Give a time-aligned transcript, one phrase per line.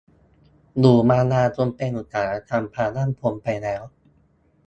[0.79, 3.81] อยู่มานานจนเป็น "อุตสาหกรรมความมั่นคง" ไปแล้ว